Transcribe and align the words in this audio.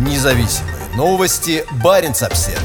Независимые 0.00 0.76
новости. 0.96 1.62
Барин 1.84 2.12
обсерва 2.12 2.58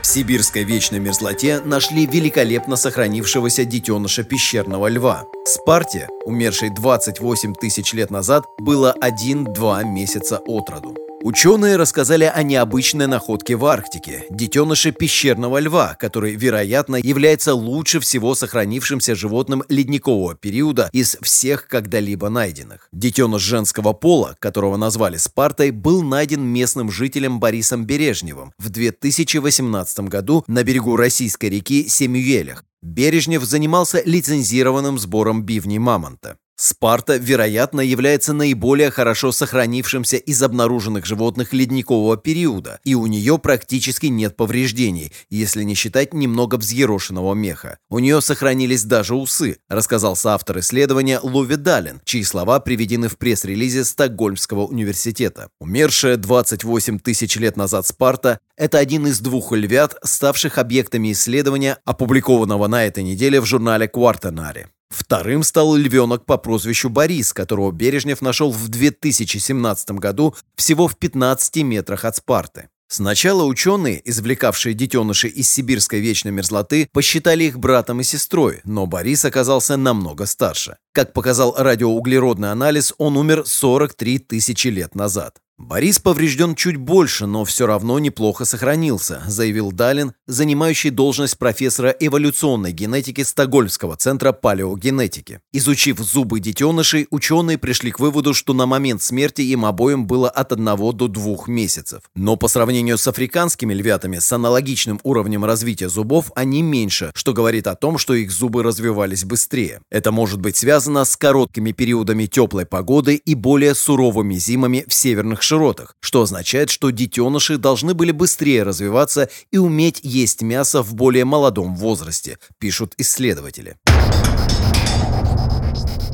В 0.00 0.06
сибирской 0.06 0.64
вечной 0.64 1.00
мерзлоте 1.00 1.60
нашли 1.60 2.06
великолепно 2.06 2.76
сохранившегося 2.76 3.66
детеныша 3.66 4.24
пещерного 4.24 4.88
льва. 4.88 5.24
Спарте, 5.44 6.08
умершей 6.24 6.70
28 6.70 7.52
тысяч 7.52 7.92
лет 7.92 8.10
назад, 8.10 8.46
было 8.58 8.96
1-2 8.98 9.84
месяца 9.84 10.38
от 10.46 10.70
роду. 10.70 11.07
Ученые 11.20 11.74
рассказали 11.74 12.30
о 12.32 12.44
необычной 12.44 13.08
находке 13.08 13.56
в 13.56 13.66
Арктике– 13.66 14.24
детеныше 14.30 14.92
пещерного 14.92 15.58
льва, 15.58 15.96
который, 15.98 16.36
вероятно, 16.36 16.94
является 16.96 17.54
лучше 17.54 17.98
всего 17.98 18.36
сохранившимся 18.36 19.16
животным 19.16 19.64
ледникового 19.68 20.36
периода 20.36 20.88
из 20.92 21.16
всех 21.20 21.66
когда-либо 21.66 22.28
найденных. 22.28 22.88
Детеныш 22.92 23.42
женского 23.42 23.94
пола, 23.94 24.36
которого 24.38 24.76
назвали 24.76 25.16
Спартой, 25.16 25.72
был 25.72 26.04
найден 26.04 26.42
местным 26.42 26.88
жителем 26.88 27.40
Борисом 27.40 27.84
Бережневым 27.84 28.52
в 28.56 28.70
2018 28.70 30.00
году 30.00 30.44
на 30.46 30.62
берегу 30.62 30.94
российской 30.94 31.46
реки 31.46 31.88
Семюелях. 31.88 32.64
Бережнев 32.80 33.42
занимался 33.42 34.00
лицензированным 34.04 35.00
сбором 35.00 35.42
бивней 35.42 35.78
мамонта. 35.78 36.38
Спарта, 36.60 37.18
вероятно, 37.18 37.80
является 37.80 38.32
наиболее 38.32 38.90
хорошо 38.90 39.30
сохранившимся 39.30 40.16
из 40.16 40.42
обнаруженных 40.42 41.06
животных 41.06 41.52
ледникового 41.52 42.16
периода, 42.16 42.80
и 42.82 42.96
у 42.96 43.06
нее 43.06 43.38
практически 43.38 44.06
нет 44.06 44.36
повреждений, 44.36 45.12
если 45.30 45.62
не 45.62 45.76
считать 45.76 46.12
немного 46.12 46.56
взъерошенного 46.56 47.34
меха. 47.34 47.78
У 47.90 48.00
нее 48.00 48.20
сохранились 48.20 48.82
даже 48.82 49.14
усы, 49.14 49.58
рассказал 49.68 50.16
соавтор 50.16 50.58
исследования 50.58 51.20
Лови 51.22 51.54
Далин, 51.54 52.00
чьи 52.04 52.24
слова 52.24 52.58
приведены 52.58 53.06
в 53.06 53.18
пресс-релизе 53.18 53.84
Стокгольмского 53.84 54.66
университета. 54.66 55.50
Умершая 55.60 56.16
28 56.16 56.98
тысяч 56.98 57.36
лет 57.36 57.56
назад 57.56 57.86
Спарта– 57.86 58.40
это 58.56 58.78
один 58.78 59.06
из 59.06 59.20
двух 59.20 59.52
львят, 59.52 59.94
ставших 60.02 60.58
объектами 60.58 61.12
исследования, 61.12 61.78
опубликованного 61.84 62.66
на 62.66 62.84
этой 62.84 63.04
неделе 63.04 63.40
в 63.40 63.44
журнале 63.44 63.86
Квартенари. 63.86 64.66
Вторым 64.90 65.42
стал 65.42 65.74
львенок 65.74 66.24
по 66.24 66.38
прозвищу 66.38 66.88
Борис, 66.88 67.32
которого 67.32 67.70
Бережнев 67.72 68.22
нашел 68.22 68.50
в 68.50 68.68
2017 68.68 69.90
году 69.92 70.34
всего 70.56 70.88
в 70.88 70.96
15 70.96 71.56
метрах 71.62 72.04
от 72.04 72.16
Спарты. 72.16 72.68
Сначала 72.90 73.44
ученые, 73.44 74.00
извлекавшие 74.08 74.72
детенышей 74.72 75.28
из 75.28 75.50
сибирской 75.50 76.00
вечной 76.00 76.32
мерзлоты, 76.32 76.88
посчитали 76.90 77.44
их 77.44 77.58
братом 77.58 78.00
и 78.00 78.04
сестрой, 78.04 78.60
но 78.64 78.86
Борис 78.86 79.26
оказался 79.26 79.76
намного 79.76 80.24
старше. 80.24 80.78
Как 80.92 81.12
показал 81.12 81.54
радиоуглеродный 81.58 82.50
анализ, 82.50 82.94
он 82.96 83.18
умер 83.18 83.42
43 83.44 84.20
тысячи 84.20 84.68
лет 84.68 84.94
назад. 84.94 85.38
«Борис 85.58 85.98
поврежден 85.98 86.54
чуть 86.54 86.76
больше, 86.76 87.26
но 87.26 87.44
все 87.44 87.66
равно 87.66 87.98
неплохо 87.98 88.44
сохранился», 88.44 89.22
заявил 89.26 89.72
Далин, 89.72 90.12
занимающий 90.28 90.90
должность 90.90 91.36
профессора 91.36 91.90
эволюционной 91.98 92.70
генетики 92.70 93.24
Стокгольмского 93.24 93.96
центра 93.96 94.30
палеогенетики. 94.30 95.40
Изучив 95.52 95.98
зубы 95.98 96.38
детенышей, 96.38 97.08
ученые 97.10 97.58
пришли 97.58 97.90
к 97.90 97.98
выводу, 97.98 98.34
что 98.34 98.54
на 98.54 98.66
момент 98.66 99.02
смерти 99.02 99.42
им 99.42 99.64
обоим 99.64 100.06
было 100.06 100.30
от 100.30 100.52
1 100.52 100.64
до 100.94 101.08
2 101.08 101.36
месяцев. 101.48 102.02
Но 102.14 102.36
по 102.36 102.46
сравнению 102.46 102.96
с 102.96 103.08
африканскими 103.08 103.74
львятами 103.74 104.20
с 104.20 104.30
аналогичным 104.30 105.00
уровнем 105.02 105.44
развития 105.44 105.88
зубов 105.88 106.30
они 106.36 106.62
меньше, 106.62 107.10
что 107.16 107.32
говорит 107.32 107.66
о 107.66 107.74
том, 107.74 107.98
что 107.98 108.14
их 108.14 108.30
зубы 108.30 108.62
развивались 108.62 109.24
быстрее. 109.24 109.80
Это 109.90 110.12
может 110.12 110.40
быть 110.40 110.56
связано 110.56 111.04
с 111.04 111.16
короткими 111.16 111.72
периодами 111.72 112.26
теплой 112.26 112.64
погоды 112.64 113.16
и 113.16 113.34
более 113.34 113.74
суровыми 113.74 114.36
зимами 114.36 114.84
в 114.86 114.94
северных 114.94 115.42
широтах, 115.48 115.96
что 116.00 116.22
означает, 116.22 116.68
что 116.70 116.90
детеныши 116.90 117.56
должны 117.56 117.94
были 117.94 118.12
быстрее 118.12 118.62
развиваться 118.62 119.30
и 119.50 119.58
уметь 119.58 120.00
есть 120.02 120.42
мясо 120.42 120.82
в 120.82 120.94
более 120.94 121.24
молодом 121.24 121.74
возрасте, 121.74 122.38
пишут 122.58 122.92
исследователи. 122.98 123.76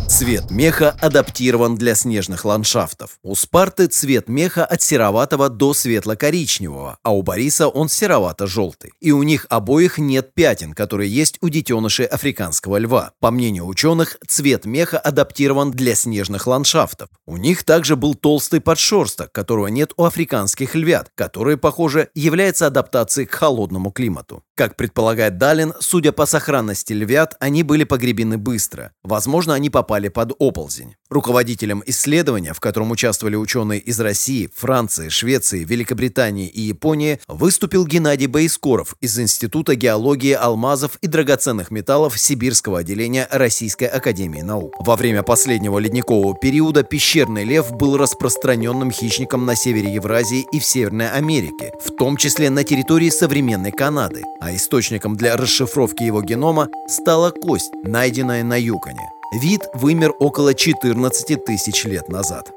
Цвет 0.07 0.51
меха 0.51 0.95
адаптирован 1.01 1.77
для 1.77 1.95
снежных 1.95 2.45
ландшафтов. 2.45 3.19
У 3.23 3.35
Спарты 3.35 3.87
цвет 3.87 4.29
меха 4.29 4.65
от 4.65 4.83
сероватого 4.83 5.49
до 5.49 5.73
светло-коричневого, 5.73 6.99
а 7.03 7.15
у 7.15 7.23
Бориса 7.23 7.69
он 7.69 7.89
серовато-желтый. 7.89 8.93
И 9.01 9.13
у 9.13 9.23
них 9.23 9.47
обоих 9.49 9.99
нет 9.99 10.35
пятен, 10.35 10.75
которые 10.75 11.11
есть 11.11 11.39
у 11.41 11.49
детенышей 11.49 12.05
африканского 12.05 12.77
льва. 12.77 13.13
По 13.19 13.31
мнению 13.31 13.67
ученых, 13.67 14.19
цвет 14.29 14.67
меха 14.67 14.99
адаптирован 14.99 15.71
для 15.71 15.95
снежных 15.95 16.47
ландшафтов. 16.47 17.09
У 17.27 17.39
них 17.39 17.65
также 17.65 17.97
был 17.97 18.15
толстый 18.15 18.61
подшерсток, 18.61 19.33
которого 19.33 19.69
нет 19.69 19.95
у 19.97 20.05
африканских 20.05 20.75
львят, 20.75 21.11
который, 21.15 21.57
похоже, 21.57 22.11
является 22.15 22.67
адаптацией 22.67 23.27
к 23.27 23.35
холодному 23.35 23.91
климату. 23.91 24.43
Как 24.55 24.77
предполагает 24.77 25.39
Далин, 25.39 25.73
судя 25.81 26.13
по 26.13 26.27
сохранности 26.27 26.93
львят, 26.93 27.37
они 27.41 27.65
были 27.65 27.83
погребены 27.83 28.39
быстро. 28.39 28.93
Возможно, 29.03 29.55
они 29.55 29.71
попали 29.71 29.94
попали 29.95 30.09
под 30.09 30.33
оползень. 30.41 30.97
Руководителем 31.09 31.83
исследования, 31.87 32.53
в 32.53 32.59
котором 32.59 32.91
участвовали 32.91 33.37
ученые 33.37 33.79
из 33.79 34.01
России, 34.01 34.51
Франции, 34.53 35.09
Швеции, 35.09 35.63
Великобритании 35.63 36.49
и 36.49 36.63
Японии, 36.63 37.21
выступил 37.29 37.87
Геннадий 37.87 38.27
Боискоров 38.27 38.97
из 39.01 39.17
Института 39.21 39.77
геологии 39.77 40.33
алмазов 40.33 40.97
и 41.03 41.07
драгоценных 41.07 41.71
металлов 41.71 42.19
Сибирского 42.19 42.81
отделения 42.81 43.29
Российской 43.31 43.85
Академии 43.85 44.43
Наук. 44.43 44.75
Во 44.81 44.97
время 44.97 45.23
последнего 45.23 45.79
ледникового 45.79 46.35
периода 46.35 46.83
пещерный 46.83 47.45
лев 47.45 47.71
был 47.71 47.97
распространенным 47.97 48.91
хищником 48.91 49.47
на 49.47 49.55
севере 49.55 49.95
Евразии 49.95 50.45
и 50.53 50.59
в 50.59 50.65
Северной 50.65 51.09
Америке, 51.09 51.73
в 51.81 51.95
том 51.95 52.17
числе 52.17 52.51
на 52.51 52.65
территории 52.65 53.11
современной 53.11 53.71
Канады, 53.71 54.25
а 54.41 54.53
источником 54.53 55.17
для 55.17 55.37
расшифровки 55.37 56.03
его 56.03 56.21
генома 56.23 56.69
стала 56.89 57.31
кость, 57.31 57.71
найденная 57.85 58.43
на 58.43 58.61
Юконе. 58.61 59.15
Вид 59.35 59.63
вымер 59.75 60.13
около 60.21 60.55
14 60.55 61.45
тысяч 61.45 61.85
лет 61.87 62.09
назад. 62.09 62.53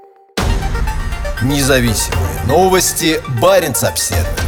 Независимые 1.41 2.43
новости. 2.47 3.19
Барин 3.41 3.73
обседный. 3.81 4.46